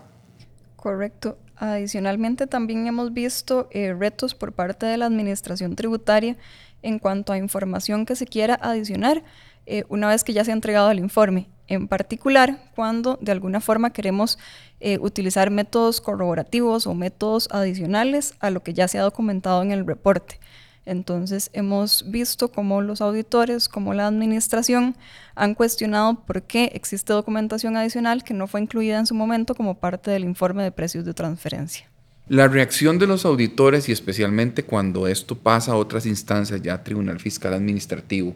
Correcto. 0.75 1.37
Adicionalmente, 1.57 2.47
también 2.47 2.87
hemos 2.87 3.11
visto 3.11 3.67
eh, 3.71 3.93
retos 3.93 4.35
por 4.35 4.53
parte 4.53 4.85
de 4.85 4.97
la 4.97 5.07
Administración 5.07 5.75
Tributaria 5.75 6.37
en 6.83 6.99
cuanto 6.99 7.33
a 7.33 7.37
información 7.37 8.05
que 8.05 8.15
se 8.15 8.27
quiera 8.27 8.57
adicionar 8.61 9.23
eh, 9.65 9.83
una 9.89 10.07
vez 10.07 10.23
que 10.23 10.33
ya 10.33 10.45
se 10.45 10.51
ha 10.51 10.53
entregado 10.53 10.89
el 10.91 10.99
informe. 10.99 11.49
En 11.69 11.87
particular, 11.87 12.59
cuando 12.75 13.19
de 13.21 13.31
alguna 13.31 13.61
forma 13.61 13.91
queremos 13.91 14.39
eh, 14.79 14.97
utilizar 14.99 15.51
métodos 15.51 16.01
corroborativos 16.01 16.87
o 16.87 16.95
métodos 16.95 17.47
adicionales 17.51 18.33
a 18.39 18.49
lo 18.49 18.63
que 18.63 18.73
ya 18.73 18.87
se 18.87 18.97
ha 18.97 19.03
documentado 19.03 19.61
en 19.61 19.71
el 19.71 19.85
reporte. 19.85 20.39
Entonces 20.85 21.51
hemos 21.53 22.09
visto 22.09 22.51
cómo 22.51 22.81
los 22.81 23.01
auditores, 23.01 23.69
como 23.69 23.93
la 23.93 24.07
administración, 24.07 24.95
han 25.35 25.53
cuestionado 25.53 26.15
por 26.25 26.41
qué 26.41 26.71
existe 26.73 27.13
documentación 27.13 27.77
adicional 27.77 28.23
que 28.23 28.33
no 28.33 28.47
fue 28.47 28.61
incluida 28.61 28.97
en 28.97 29.05
su 29.05 29.13
momento 29.13 29.53
como 29.53 29.75
parte 29.75 30.09
del 30.09 30.23
informe 30.23 30.63
de 30.63 30.71
precios 30.71 31.05
de 31.05 31.13
transferencia. 31.13 31.87
La 32.27 32.47
reacción 32.47 32.97
de 32.97 33.05
los 33.05 33.25
auditores 33.25 33.89
y 33.89 33.91
especialmente 33.91 34.63
cuando 34.63 35.07
esto 35.07 35.37
pasa 35.37 35.73
a 35.73 35.75
otras 35.75 36.07
instancias, 36.07 36.63
ya 36.63 36.83
Tribunal 36.83 37.19
Fiscal 37.19 37.53
Administrativo, 37.53 38.33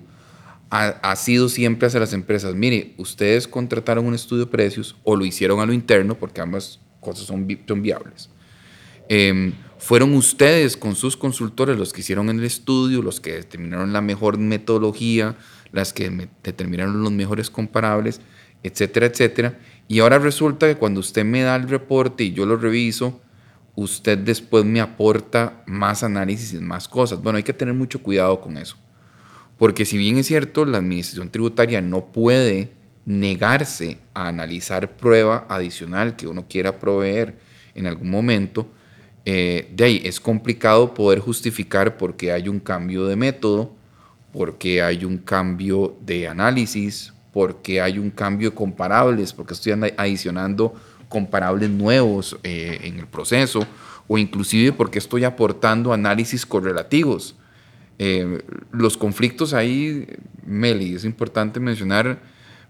ha, 0.76 1.16
sido 1.16 1.50
siempre 1.50 1.88
hacia 1.88 2.00
las 2.00 2.14
empresas, 2.14 2.56
mire, 2.56 2.96
ustedes 2.98 3.48
contrataron 3.48 4.08
un 4.08 4.16
estudio 4.16 4.46
de 4.46 4.52
precios 4.52 4.96
o 5.04 5.16
lo 5.16 5.24
hicieron 5.24 5.60
a 5.60 5.68
lo 5.68 5.74
interno, 5.74 6.18
porque 6.18 6.42
ambas 6.42 6.80
cosas 7.00 7.28
son, 7.28 7.46
viables. 7.46 8.32
Em, 9.08 9.54
fueron 9.78 10.16
ustedes 10.16 10.76
con 10.76 10.96
sus 10.96 11.16
consultores 11.16 11.78
los 11.78 11.94
que 11.94 12.02
hicieron 12.02 12.28
el 12.30 12.44
estudio, 12.44 13.04
los 13.04 13.20
que 13.20 13.34
determinaron 13.34 13.94
la 13.94 14.02
mejor 14.02 14.40
metodología, 14.40 15.36
las 15.72 15.94
que 15.94 16.28
determinaron 16.42 17.04
los 17.04 17.12
mejores 17.12 17.52
comparables, 17.52 18.20
etcétera, 18.64 19.06
etcétera. 19.06 19.60
Y 19.88 20.00
ahora 20.00 20.18
resulta 20.18 20.68
que 20.68 20.76
cuando 20.76 21.02
usted 21.02 21.24
me 21.24 21.44
da 21.44 21.56
el 21.56 21.70
reporte 21.70 22.24
y 22.24 22.34
yo 22.34 22.48
lo 22.48 22.58
reviso, 22.58 23.22
usted 23.76 24.18
después 24.18 24.66
me 24.66 24.82
aporta 24.82 25.62
más 25.68 26.02
análisis 26.02 26.54
y 26.54 26.60
más 26.60 26.88
cosas. 26.88 27.22
Bueno, 27.22 27.38
hay 27.38 27.44
que 27.44 27.54
tener 27.54 27.76
mucho 27.76 28.02
cuidado 28.02 28.42
con 28.42 28.58
eso. 28.58 28.76
Porque 29.58 29.86
si 29.86 29.98
bien 29.98 30.18
es 30.18 30.28
cierto, 30.28 30.66
la 30.66 30.80
administración 30.80 31.30
tributaria 31.30 31.82
no 31.82 32.06
puede 32.06 32.72
negarse 33.06 33.98
a 34.14 34.28
analizar 34.28 34.96
prueba 34.96 35.46
adicional 35.50 36.16
que 36.16 36.28
uno 36.28 36.46
quiera 36.48 36.80
proveer 36.80 37.36
en 37.76 37.88
algún 37.88 38.10
momento, 38.10 38.68
eh, 39.26 39.70
de 39.74 39.84
ahí 39.86 40.02
es 40.04 40.20
complicado 40.20 40.94
poder 40.94 41.20
justificar 41.20 41.98
por 41.98 42.16
qué 42.16 42.32
hay 42.32 42.50
un 42.50 42.60
cambio 42.60 43.06
de 43.06 43.16
método, 43.16 43.72
por 44.32 44.58
qué 44.58 44.82
hay 44.82 45.06
un 45.06 45.18
cambio 45.18 45.96
de 46.02 46.28
análisis, 46.28 47.14
por 47.32 47.62
qué 47.62 47.82
hay 47.82 48.00
un 48.00 48.10
cambio 48.10 48.50
de 48.50 48.56
comparables, 48.56 49.34
porque 49.34 49.54
estoy 49.54 49.74
adicionando 49.98 50.74
comparables 51.08 51.70
nuevos 51.70 52.38
eh, 52.44 52.80
en 52.84 53.00
el 53.00 53.08
proceso, 53.08 53.66
o 54.08 54.18
inclusive 54.18 54.74
porque 54.74 55.00
estoy 55.00 55.24
aportando 55.24 55.94
análisis 55.94 56.46
correlativos. 56.46 57.36
Eh, 58.06 58.44
los 58.74 58.98
conflictos 58.98 59.54
ahí, 59.54 60.06
Meli, 60.46 60.94
es 60.94 61.06
importante 61.06 61.62
mencionar, 61.62 62.20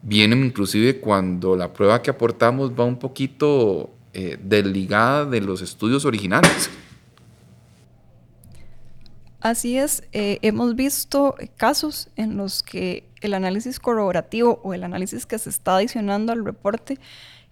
vienen 0.03 0.45
inclusive 0.45 0.99
cuando 0.99 1.55
la 1.55 1.73
prueba 1.73 2.03
que 2.03 2.11
aportamos 2.11 2.71
va 2.79 2.85
un 2.85 2.99
poquito 2.99 3.89
eh, 4.13 4.37
desligada 4.39 5.25
de 5.25 5.41
los 5.41 5.63
estudios 5.63 6.05
originales. 6.05 6.69
Así 9.39 9.75
es, 9.75 10.03
eh, 10.11 10.37
hemos 10.43 10.75
visto 10.75 11.33
casos 11.57 12.09
en 12.15 12.37
los 12.37 12.61
que 12.61 13.09
el 13.21 13.33
análisis 13.33 13.79
corroborativo 13.79 14.61
o 14.63 14.75
el 14.75 14.83
análisis 14.83 15.25
que 15.25 15.39
se 15.39 15.49
está 15.49 15.77
adicionando 15.77 16.31
al 16.31 16.45
reporte 16.45 16.99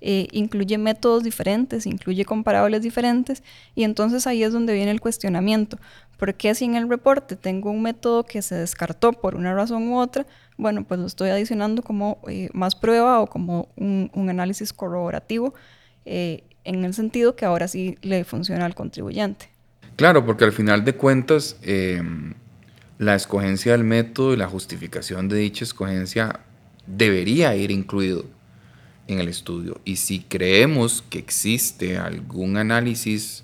eh, 0.03 0.27
incluye 0.31 0.79
métodos 0.79 1.23
diferentes, 1.23 1.85
incluye 1.85 2.25
comparables 2.25 2.81
diferentes, 2.81 3.43
y 3.75 3.83
entonces 3.83 4.25
ahí 4.25 4.43
es 4.43 4.51
donde 4.51 4.73
viene 4.73 4.89
el 4.89 4.99
cuestionamiento. 4.99 5.77
¿Por 6.17 6.33
qué 6.33 6.55
si 6.55 6.65
en 6.65 6.75
el 6.75 6.89
reporte 6.89 7.35
tengo 7.35 7.69
un 7.69 7.83
método 7.83 8.23
que 8.23 8.41
se 8.41 8.55
descartó 8.55 9.13
por 9.13 9.35
una 9.35 9.53
razón 9.53 9.87
u 9.89 9.99
otra? 9.99 10.25
Bueno, 10.57 10.83
pues 10.83 10.99
lo 10.99 11.05
estoy 11.05 11.29
adicionando 11.29 11.83
como 11.83 12.19
eh, 12.27 12.49
más 12.53 12.75
prueba 12.75 13.19
o 13.19 13.27
como 13.27 13.69
un, 13.75 14.09
análisis 14.15 14.73
corroborativo, 14.73 15.53
eh, 16.05 16.43
en 16.63 16.83
el 16.83 16.95
sentido 16.95 17.35
que 17.35 17.45
ahora 17.45 17.67
sí 17.67 17.97
le 18.01 18.23
funciona 18.23 18.65
al 18.65 18.73
contribuyente. 18.73 19.49
Claro, 19.97 20.25
porque 20.25 20.45
al 20.45 20.51
final 20.51 20.83
de 20.83 20.95
cuentas, 20.95 21.57
la 22.97 23.15
escogencia 23.15 23.73
del 23.73 23.83
método 23.83 24.33
y 24.33 24.37
la 24.37 24.47
justificación 24.47 25.27
de 25.27 25.37
dicha 25.37 25.63
escogencia 25.63 26.39
debería 26.87 27.55
ir 27.55 27.69
incluido 27.69 28.25
en 29.07 29.19
el 29.19 29.27
estudio. 29.27 29.79
Y 29.85 29.97
si 29.97 30.19
creemos 30.19 31.03
que 31.09 31.19
existe 31.19 31.97
algún 31.97 32.57
análisis 32.57 33.43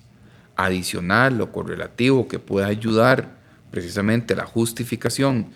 adicional 0.55 1.39
o 1.41 1.51
correlativo 1.51 2.27
que 2.27 2.39
pueda 2.39 2.67
ayudar 2.67 3.37
precisamente 3.71 4.33
a 4.33 4.37
la 4.37 4.45
justificación 4.45 5.47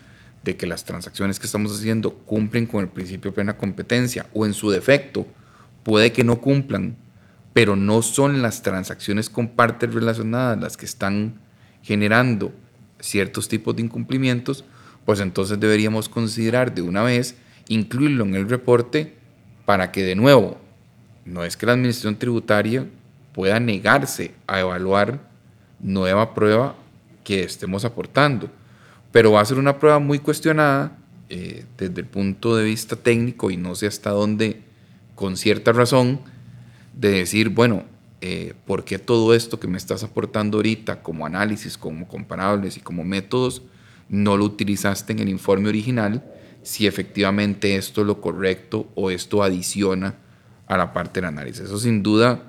de 0.43 0.58
que 0.58 0.67
las 0.67 0.86
transacciones 0.86 1.39
que 1.39 1.46
estamos 1.46 1.77
haciendo 1.77 2.13
cumplen 2.13 2.65
con 2.65 2.81
el 2.81 2.89
principio 2.89 3.31
de 3.31 3.36
plena 3.36 3.58
competencia 3.58 4.27
o 4.34 4.46
en 4.46 4.53
su 4.53 4.70
defecto 4.70 5.25
puede 5.84 6.12
que 6.12 6.24
no 6.24 6.41
cumplan, 6.41 6.96
pero 7.53 7.75
no 7.75 8.01
son 8.01 8.41
las 8.41 8.62
transacciones 8.62 9.29
con 9.29 9.50
partes 9.50 9.93
relacionadas 9.93 10.60
las 10.60 10.77
que 10.77 10.86
están 10.86 11.39
generando 11.81 12.53
ciertos 13.00 13.48
tipos 13.48 13.75
de 13.75 13.84
incumplimientos, 13.84 14.63
pues 15.05 15.20
entonces 15.20 15.60
deberíamos 15.60 16.10
considerar 16.10 16.74
de 16.74 16.84
una 16.84 17.01
vez 17.03 17.36
incluirlo 17.67 18.24
en 18.24 18.36
el 18.36 18.50
reporte 18.50 19.15
para 19.65 19.91
que 19.91 20.03
de 20.03 20.15
nuevo, 20.15 20.58
no 21.25 21.44
es 21.44 21.58
que 21.58 21.65
la 21.65 21.74
administración 21.74 22.18
tributaria 22.18 22.86
pueda 23.34 23.60
negarse 23.60 24.34
a 24.48 24.60
evaluar 24.60 25.20
nueva 25.80 26.34
prueba 26.34 26.75
que 27.24 27.44
estemos 27.44 27.86
aportando, 27.86 28.50
pero 29.12 29.32
va 29.32 29.41
a 29.41 29.46
ser 29.46 29.58
una 29.58 29.80
prueba 29.80 30.00
muy 30.00 30.20
cuestionada 30.20 30.98
eh, 31.30 31.65
desde 31.77 32.01
el 32.01 32.08
punto 32.08 32.56
de 32.56 32.65
vista 32.65 32.96
técnico 32.96 33.51
y 33.51 33.58
no 33.58 33.75
sé 33.75 33.88
hasta 33.88 34.10
dónde, 34.10 34.62
con 35.15 35.38
cierta 35.38 35.72
razón, 35.72 36.20
de 36.94 37.12
decir, 37.12 37.50
bueno, 37.50 37.84
eh, 38.22 38.53
¿por 38.65 38.84
qué 38.84 39.00
todo 39.00 39.34
esto 39.34 39.60
que 39.60 39.68
me 39.68 39.77
estás 39.77 40.03
aportando 40.03 40.58
ahorita 40.58 41.01
como 41.01 41.25
análisis, 41.25 41.77
como 41.77 42.08
comparables 42.08 42.77
y 42.77 42.82
como 42.82 43.03
métodos, 43.03 43.62
no 44.10 44.38
lo 44.38 44.46
utilizaste 44.46 45.13
en 45.13 45.20
el 45.20 45.30
informe 45.30 45.70
original? 45.70 46.24
Si 46.63 46.88
efectivamente 46.88 47.75
esto 47.75 48.01
es 48.01 48.08
lo 48.08 48.22
correcto 48.22 48.89
o 48.96 49.12
esto 49.12 49.44
adiciona 49.44 50.15
a 50.68 50.77
la 50.77 50.94
parte 50.94 51.20
del 51.20 51.30
análisis. 51.30 51.63
Eso 51.63 51.77
sin 51.77 52.03
duda 52.03 52.44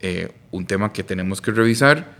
eh, 0.00 0.32
un 0.50 0.66
tema 0.66 0.92
que 0.92 1.02
tenemos 1.02 1.40
que 1.40 1.50
revisar. 1.50 2.16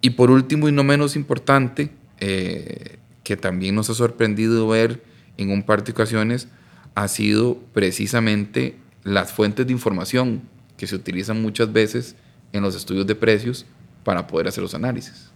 Y 0.00 0.10
por 0.10 0.30
último 0.30 0.68
y 0.68 0.72
no 0.72 0.84
menos 0.84 1.14
importante, 1.14 1.90
eh, 2.18 2.98
que 3.22 3.36
también 3.36 3.74
nos 3.74 3.90
ha 3.90 3.94
sorprendido 3.94 4.66
ver 4.68 5.02
en 5.36 5.50
un 5.50 5.62
par 5.62 5.84
de 5.84 5.92
ocasiones, 5.92 6.48
ha 6.94 7.08
sido 7.08 7.58
precisamente 7.72 8.76
las 9.04 9.32
fuentes 9.32 9.66
de 9.66 9.72
información 9.72 10.42
que 10.76 10.86
se 10.86 10.96
utilizan 10.96 11.40
muchas 11.40 11.72
veces 11.72 12.16
en 12.52 12.62
los 12.62 12.74
estudios 12.74 13.06
de 13.06 13.14
precios 13.14 13.66
para 14.04 14.26
poder 14.26 14.48
hacer 14.48 14.62
los 14.62 14.74
análisis. 14.74 15.30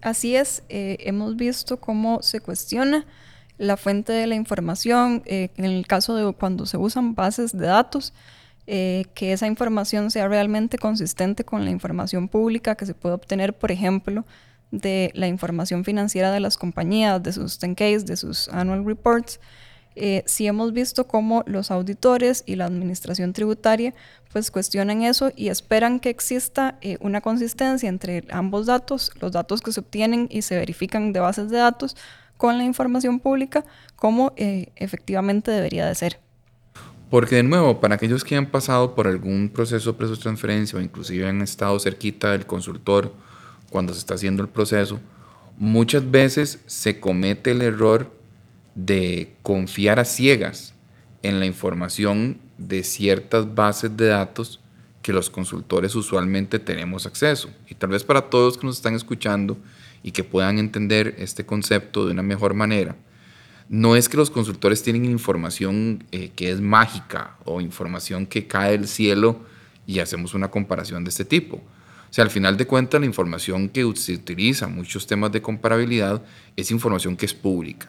Así 0.00 0.36
es, 0.36 0.62
eh, 0.68 0.98
hemos 1.00 1.36
visto 1.36 1.78
cómo 1.78 2.22
se 2.22 2.40
cuestiona 2.40 3.06
la 3.58 3.76
fuente 3.76 4.12
de 4.12 4.26
la 4.26 4.34
información, 4.34 5.22
eh, 5.26 5.50
en 5.56 5.64
el 5.64 5.86
caso 5.86 6.14
de 6.14 6.32
cuando 6.32 6.66
se 6.66 6.76
usan 6.76 7.14
bases 7.14 7.56
de 7.56 7.66
datos, 7.66 8.14
eh, 8.66 9.06
que 9.14 9.32
esa 9.32 9.46
información 9.46 10.10
sea 10.10 10.28
realmente 10.28 10.78
consistente 10.78 11.44
con 11.44 11.64
la 11.64 11.70
información 11.70 12.28
pública 12.28 12.74
que 12.74 12.86
se 12.86 12.94
puede 12.94 13.14
obtener, 13.14 13.56
por 13.56 13.72
ejemplo, 13.72 14.24
de 14.70 15.10
la 15.14 15.26
información 15.26 15.84
financiera 15.84 16.30
de 16.30 16.40
las 16.40 16.56
compañías, 16.56 17.22
de 17.22 17.32
sus 17.32 17.58
10Ks, 17.58 18.04
de 18.04 18.16
sus 18.16 18.48
annual 18.48 18.84
reports. 18.84 19.40
Eh, 19.96 20.22
sí 20.26 20.46
hemos 20.46 20.72
visto 20.72 21.08
cómo 21.08 21.42
los 21.46 21.70
auditores 21.72 22.44
y 22.46 22.54
la 22.54 22.66
administración 22.66 23.32
tributaria 23.32 23.94
pues 24.32 24.50
cuestionan 24.50 25.02
eso 25.02 25.32
y 25.34 25.48
esperan 25.48 25.98
que 25.98 26.10
exista 26.10 26.76
eh, 26.82 26.98
una 27.00 27.20
consistencia 27.20 27.88
entre 27.88 28.24
ambos 28.30 28.66
datos, 28.66 29.10
los 29.20 29.32
datos 29.32 29.60
que 29.60 29.72
se 29.72 29.80
obtienen 29.80 30.28
y 30.30 30.42
se 30.42 30.56
verifican 30.56 31.12
de 31.12 31.20
bases 31.20 31.50
de 31.50 31.56
datos, 31.56 31.96
con 32.38 32.56
la 32.56 32.64
información 32.64 33.20
pública 33.20 33.66
como 33.96 34.32
eh, 34.36 34.68
efectivamente 34.76 35.50
debería 35.50 35.86
de 35.86 35.94
ser. 35.94 36.18
Porque 37.10 37.36
de 37.36 37.42
nuevo, 37.42 37.80
para 37.80 37.96
aquellos 37.96 38.24
que 38.24 38.36
han 38.36 38.46
pasado 38.46 38.94
por 38.94 39.06
algún 39.06 39.50
proceso 39.50 39.92
de 39.92 39.98
presos 39.98 40.20
transferencia 40.20 40.78
o 40.78 40.82
inclusive 40.82 41.26
han 41.26 41.42
estado 41.42 41.78
cerquita 41.78 42.32
del 42.32 42.46
consultor 42.46 43.12
cuando 43.70 43.92
se 43.92 43.98
está 43.98 44.14
haciendo 44.14 44.42
el 44.42 44.48
proceso, 44.48 45.00
muchas 45.58 46.10
veces 46.10 46.60
se 46.66 47.00
comete 47.00 47.50
el 47.50 47.62
error 47.62 48.10
de 48.74 49.34
confiar 49.42 49.98
a 49.98 50.04
ciegas 50.04 50.74
en 51.22 51.40
la 51.40 51.46
información 51.46 52.38
de 52.58 52.84
ciertas 52.84 53.54
bases 53.54 53.96
de 53.96 54.06
datos 54.06 54.60
que 55.08 55.14
los 55.14 55.30
consultores 55.30 55.94
usualmente 55.94 56.58
tenemos 56.58 57.06
acceso. 57.06 57.48
Y 57.66 57.74
tal 57.74 57.88
vez 57.88 58.04
para 58.04 58.28
todos 58.28 58.58
que 58.58 58.66
nos 58.66 58.76
están 58.76 58.92
escuchando 58.94 59.56
y 60.02 60.10
que 60.10 60.22
puedan 60.22 60.58
entender 60.58 61.14
este 61.16 61.46
concepto 61.46 62.04
de 62.04 62.12
una 62.12 62.22
mejor 62.22 62.52
manera, 62.52 62.94
no 63.70 63.96
es 63.96 64.10
que 64.10 64.18
los 64.18 64.28
consultores 64.28 64.82
tienen 64.82 65.06
información 65.06 66.04
eh, 66.12 66.30
que 66.36 66.50
es 66.50 66.60
mágica 66.60 67.38
o 67.46 67.62
información 67.62 68.26
que 68.26 68.46
cae 68.46 68.72
del 68.72 68.86
cielo 68.86 69.40
y 69.86 70.00
hacemos 70.00 70.34
una 70.34 70.50
comparación 70.50 71.04
de 71.04 71.08
este 71.08 71.24
tipo. 71.24 71.56
O 71.56 72.12
sea, 72.12 72.24
al 72.24 72.30
final 72.30 72.58
de 72.58 72.66
cuentas, 72.66 73.00
la 73.00 73.06
información 73.06 73.70
que 73.70 73.90
se 73.96 74.12
utiliza 74.12 74.66
en 74.66 74.74
muchos 74.74 75.06
temas 75.06 75.32
de 75.32 75.40
comparabilidad 75.40 76.22
es 76.54 76.70
información 76.70 77.16
que 77.16 77.24
es 77.24 77.32
pública. 77.32 77.88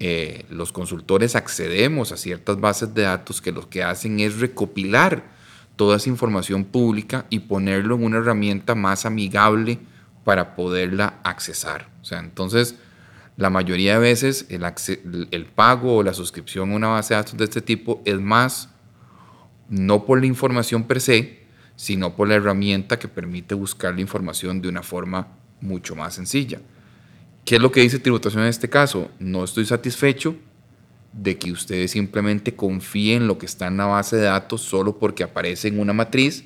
Eh, 0.00 0.44
los 0.50 0.70
consultores 0.70 1.34
accedemos 1.34 2.12
a 2.12 2.18
ciertas 2.18 2.60
bases 2.60 2.92
de 2.92 3.04
datos 3.04 3.40
que 3.40 3.52
lo 3.52 3.70
que 3.70 3.82
hacen 3.82 4.20
es 4.20 4.38
recopilar 4.38 5.34
toda 5.76 5.98
esa 5.98 6.08
información 6.08 6.64
pública 6.64 7.26
y 7.30 7.40
ponerlo 7.40 7.94
en 7.94 8.04
una 8.04 8.18
herramienta 8.18 8.74
más 8.74 9.06
amigable 9.06 9.78
para 10.24 10.56
poderla 10.56 11.20
accesar. 11.22 11.88
O 12.02 12.04
sea, 12.04 12.18
entonces, 12.18 12.76
la 13.36 13.50
mayoría 13.50 13.94
de 13.94 14.00
veces 14.00 14.46
el, 14.48 15.28
el 15.30 15.44
pago 15.44 15.96
o 15.96 16.02
la 16.02 16.14
suscripción 16.14 16.72
a 16.72 16.76
una 16.76 16.88
base 16.88 17.14
de 17.14 17.20
datos 17.20 17.36
de 17.36 17.44
este 17.44 17.60
tipo 17.60 18.02
es 18.04 18.18
más 18.18 18.70
no 19.68 20.04
por 20.04 20.20
la 20.20 20.26
información 20.26 20.84
per 20.84 21.00
se, 21.00 21.46
sino 21.76 22.16
por 22.16 22.28
la 22.28 22.36
herramienta 22.36 22.98
que 22.98 23.08
permite 23.08 23.54
buscar 23.54 23.94
la 23.94 24.00
información 24.00 24.62
de 24.62 24.68
una 24.68 24.82
forma 24.82 25.28
mucho 25.60 25.94
más 25.94 26.14
sencilla. 26.14 26.60
¿Qué 27.44 27.56
es 27.56 27.62
lo 27.62 27.70
que 27.70 27.80
dice 27.80 27.98
tributación 27.98 28.42
en 28.42 28.48
este 28.48 28.68
caso? 28.68 29.10
No 29.18 29.44
estoy 29.44 29.66
satisfecho 29.66 30.36
de 31.16 31.38
que 31.38 31.50
ustedes 31.50 31.92
simplemente 31.92 32.54
confíen 32.54 33.22
en 33.22 33.28
lo 33.28 33.38
que 33.38 33.46
está 33.46 33.66
en 33.66 33.78
la 33.78 33.86
base 33.86 34.16
de 34.16 34.22
datos 34.22 34.60
solo 34.60 34.98
porque 34.98 35.24
aparece 35.24 35.68
en 35.68 35.78
una 35.78 35.92
matriz, 35.92 36.44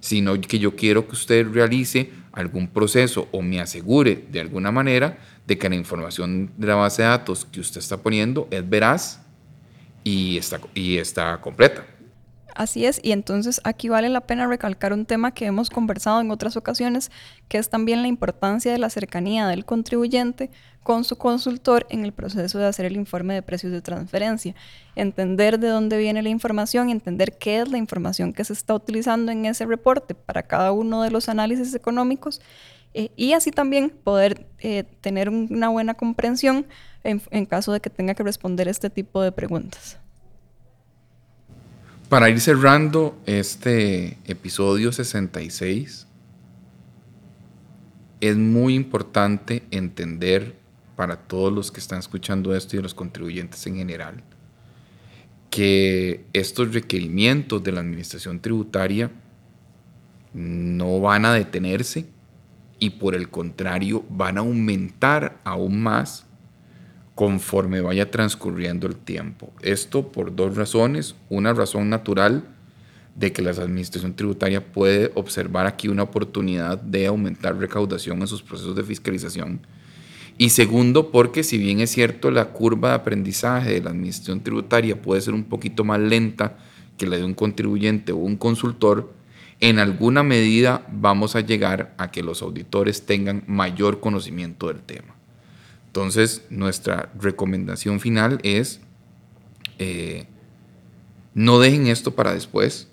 sino 0.00 0.40
que 0.40 0.58
yo 0.58 0.76
quiero 0.76 1.06
que 1.06 1.12
usted 1.12 1.46
realice 1.48 2.10
algún 2.32 2.68
proceso 2.68 3.28
o 3.32 3.42
me 3.42 3.60
asegure 3.60 4.24
de 4.30 4.40
alguna 4.40 4.70
manera 4.72 5.18
de 5.46 5.58
que 5.58 5.68
la 5.68 5.74
información 5.74 6.50
de 6.56 6.66
la 6.66 6.76
base 6.76 7.02
de 7.02 7.08
datos 7.08 7.44
que 7.44 7.60
usted 7.60 7.80
está 7.80 7.98
poniendo 7.98 8.48
es 8.50 8.68
veraz 8.68 9.20
y 10.04 10.38
está, 10.38 10.60
y 10.74 10.96
está 10.96 11.40
completa. 11.40 11.84
Así 12.54 12.84
es, 12.84 13.00
y 13.02 13.12
entonces 13.12 13.60
aquí 13.64 13.88
vale 13.88 14.10
la 14.10 14.20
pena 14.20 14.46
recalcar 14.46 14.92
un 14.92 15.06
tema 15.06 15.32
que 15.32 15.46
hemos 15.46 15.70
conversado 15.70 16.20
en 16.20 16.30
otras 16.30 16.56
ocasiones, 16.56 17.10
que 17.48 17.58
es 17.58 17.70
también 17.70 18.02
la 18.02 18.08
importancia 18.08 18.70
de 18.72 18.78
la 18.78 18.90
cercanía 18.90 19.46
del 19.46 19.64
contribuyente 19.64 20.50
con 20.82 21.04
su 21.04 21.16
consultor 21.16 21.86
en 21.88 22.04
el 22.04 22.12
proceso 22.12 22.58
de 22.58 22.66
hacer 22.66 22.84
el 22.84 22.96
informe 22.96 23.34
de 23.34 23.42
precios 23.42 23.72
de 23.72 23.80
transferencia. 23.80 24.54
Entender 24.96 25.58
de 25.58 25.68
dónde 25.68 25.96
viene 25.96 26.22
la 26.22 26.28
información, 26.28 26.90
entender 26.90 27.38
qué 27.38 27.60
es 27.60 27.68
la 27.68 27.78
información 27.78 28.32
que 28.32 28.44
se 28.44 28.52
está 28.52 28.74
utilizando 28.74 29.32
en 29.32 29.46
ese 29.46 29.64
reporte 29.64 30.14
para 30.14 30.42
cada 30.42 30.72
uno 30.72 31.02
de 31.02 31.10
los 31.10 31.28
análisis 31.28 31.74
económicos 31.74 32.42
eh, 32.92 33.10
y 33.16 33.32
así 33.32 33.50
también 33.50 33.90
poder 33.90 34.46
eh, 34.58 34.84
tener 35.00 35.30
una 35.30 35.70
buena 35.70 35.94
comprensión 35.94 36.66
en 37.04 37.46
caso 37.46 37.72
de 37.72 37.80
que 37.80 37.90
tenga 37.90 38.14
que 38.14 38.22
responder 38.22 38.68
este 38.68 38.90
tipo 38.90 39.22
de 39.22 39.32
preguntas. 39.32 39.98
Para 42.12 42.28
ir 42.28 42.42
cerrando 42.42 43.18
este 43.24 44.18
episodio 44.26 44.92
66, 44.92 46.06
es 48.20 48.36
muy 48.36 48.74
importante 48.74 49.62
entender 49.70 50.58
para 50.94 51.16
todos 51.16 51.50
los 51.50 51.72
que 51.72 51.80
están 51.80 52.00
escuchando 52.00 52.54
esto 52.54 52.76
y 52.76 52.82
los 52.82 52.92
contribuyentes 52.92 53.66
en 53.66 53.76
general, 53.76 54.22
que 55.48 56.26
estos 56.34 56.74
requerimientos 56.74 57.64
de 57.64 57.72
la 57.72 57.80
administración 57.80 58.40
tributaria 58.40 59.10
no 60.34 61.00
van 61.00 61.24
a 61.24 61.32
detenerse 61.32 62.04
y 62.78 62.90
por 62.90 63.14
el 63.14 63.30
contrario 63.30 64.04
van 64.10 64.36
a 64.36 64.40
aumentar 64.40 65.40
aún 65.44 65.82
más 65.82 66.26
conforme 67.14 67.80
vaya 67.80 68.10
transcurriendo 68.10 68.86
el 68.86 68.96
tiempo. 68.96 69.52
Esto 69.60 70.10
por 70.10 70.34
dos 70.34 70.56
razones. 70.56 71.14
Una 71.28 71.52
razón 71.52 71.90
natural 71.90 72.44
de 73.14 73.32
que 73.32 73.42
la 73.42 73.50
administración 73.50 74.14
tributaria 74.14 74.72
puede 74.72 75.12
observar 75.14 75.66
aquí 75.66 75.88
una 75.88 76.04
oportunidad 76.04 76.80
de 76.80 77.06
aumentar 77.06 77.58
recaudación 77.58 78.20
en 78.20 78.26
sus 78.26 78.42
procesos 78.42 78.74
de 78.74 78.84
fiscalización. 78.84 79.60
Y 80.38 80.50
segundo, 80.50 81.10
porque 81.10 81.42
si 81.42 81.58
bien 81.58 81.80
es 81.80 81.90
cierto 81.90 82.30
la 82.30 82.46
curva 82.46 82.90
de 82.90 82.94
aprendizaje 82.94 83.74
de 83.74 83.82
la 83.82 83.90
administración 83.90 84.42
tributaria 84.42 85.00
puede 85.00 85.20
ser 85.20 85.34
un 85.34 85.44
poquito 85.44 85.84
más 85.84 86.00
lenta 86.00 86.56
que 86.96 87.06
la 87.06 87.16
de 87.16 87.24
un 87.24 87.34
contribuyente 87.34 88.12
o 88.12 88.16
un 88.16 88.36
consultor, 88.36 89.12
en 89.60 89.78
alguna 89.78 90.22
medida 90.22 90.86
vamos 90.90 91.36
a 91.36 91.40
llegar 91.40 91.94
a 91.98 92.10
que 92.10 92.22
los 92.22 92.42
auditores 92.42 93.04
tengan 93.04 93.44
mayor 93.46 94.00
conocimiento 94.00 94.68
del 94.68 94.80
tema. 94.80 95.14
Entonces, 95.92 96.46
nuestra 96.48 97.12
recomendación 97.20 98.00
final 98.00 98.38
es, 98.44 98.80
eh, 99.78 100.26
no 101.34 101.58
dejen 101.58 101.86
esto 101.86 102.14
para 102.14 102.32
después, 102.32 102.88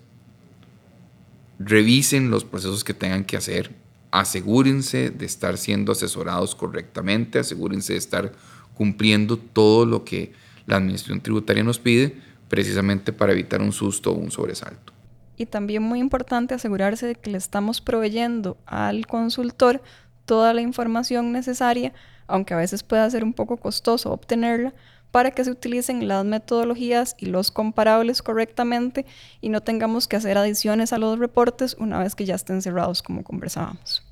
revisen 1.58 2.30
los 2.30 2.44
procesos 2.44 2.84
que 2.84 2.92
tengan 2.92 3.24
que 3.24 3.38
hacer, 3.38 3.74
asegúrense 4.10 5.08
de 5.08 5.24
estar 5.24 5.56
siendo 5.56 5.92
asesorados 5.92 6.54
correctamente, 6.54 7.38
asegúrense 7.38 7.94
de 7.94 7.98
estar 7.98 8.32
cumpliendo 8.74 9.38
todo 9.38 9.86
lo 9.86 10.04
que 10.04 10.34
la 10.66 10.76
administración 10.76 11.22
tributaria 11.22 11.64
nos 11.64 11.78
pide, 11.78 12.18
precisamente 12.50 13.14
para 13.14 13.32
evitar 13.32 13.62
un 13.62 13.72
susto 13.72 14.12
o 14.12 14.14
un 14.14 14.30
sobresalto. 14.30 14.92
Y 15.38 15.46
también 15.46 15.82
muy 15.82 16.00
importante 16.00 16.52
asegurarse 16.52 17.06
de 17.06 17.14
que 17.14 17.30
le 17.30 17.38
estamos 17.38 17.80
proveyendo 17.80 18.58
al 18.66 19.06
consultor 19.06 19.80
toda 20.26 20.52
la 20.52 20.60
información 20.60 21.32
necesaria 21.32 21.94
aunque 22.30 22.54
a 22.54 22.56
veces 22.56 22.82
pueda 22.82 23.08
ser 23.10 23.24
un 23.24 23.32
poco 23.32 23.56
costoso 23.56 24.12
obtenerla, 24.12 24.72
para 25.10 25.32
que 25.32 25.44
se 25.44 25.50
utilicen 25.50 26.06
las 26.06 26.24
metodologías 26.24 27.16
y 27.18 27.26
los 27.26 27.50
comparables 27.50 28.22
correctamente 28.22 29.06
y 29.40 29.48
no 29.48 29.60
tengamos 29.60 30.06
que 30.06 30.16
hacer 30.16 30.38
adiciones 30.38 30.92
a 30.92 30.98
los 30.98 31.18
reportes 31.18 31.76
una 31.78 31.98
vez 31.98 32.14
que 32.14 32.24
ya 32.24 32.34
estén 32.34 32.62
cerrados 32.62 33.02
como 33.02 33.24
conversábamos. 33.24 34.04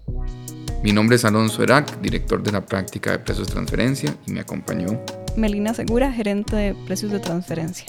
Mi 0.82 0.92
nombre 0.92 1.16
es 1.16 1.24
Alonso 1.24 1.62
Erac, 1.62 2.00
director 2.00 2.42
de 2.42 2.52
la 2.52 2.64
práctica 2.64 3.12
de 3.12 3.18
precios 3.18 3.48
de 3.48 3.54
transferencia 3.54 4.14
y 4.26 4.32
me 4.32 4.40
acompañó 4.40 5.00
Melina 5.36 5.74
Segura, 5.74 6.12
gerente 6.12 6.56
de 6.56 6.74
precios 6.74 7.12
de 7.12 7.20
transferencia. 7.20 7.86